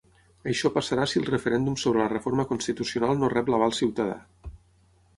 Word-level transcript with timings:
Això 0.51 0.71
passarà 0.77 1.05
si 1.11 1.21
el 1.21 1.27
referèndum 1.33 1.77
sobre 1.83 2.03
la 2.05 2.09
reforma 2.15 2.49
constitucional 2.55 3.23
no 3.23 3.33
rep 3.37 3.55
l’aval 3.55 3.81
ciutadà. 3.85 4.21